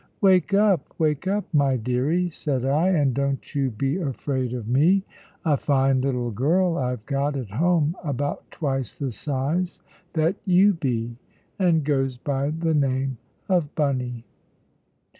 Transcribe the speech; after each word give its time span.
"Wake 0.19 0.51
up, 0.51 0.91
wake 0.97 1.27
up, 1.27 1.45
my 1.53 1.77
deary," 1.77 2.27
said 2.31 2.65
I, 2.65 2.89
"and 2.89 3.13
don't 3.13 3.53
you 3.53 3.69
be 3.69 3.97
afraid 3.97 4.51
of 4.51 4.67
me. 4.67 5.03
A 5.45 5.55
fine 5.55 6.01
little 6.01 6.31
girl 6.31 6.75
I've 6.75 7.05
got 7.05 7.37
at 7.37 7.51
home, 7.51 7.95
about 8.03 8.49
twice 8.49 8.95
the 8.95 9.11
size 9.11 9.79
that 10.13 10.37
you 10.43 10.73
be, 10.73 11.17
and 11.59 11.83
goes 11.83 12.17
by 12.17 12.49
the 12.49 12.73
name 12.73 13.19
of 13.47 13.75
'Bunny.'" 13.75 14.23